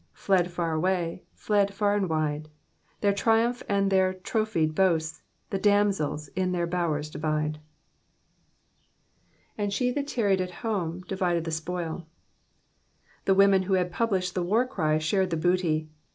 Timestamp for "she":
9.71-9.91